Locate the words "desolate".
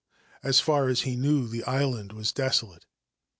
2.31-2.87